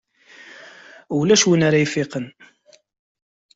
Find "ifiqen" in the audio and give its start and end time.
1.85-2.25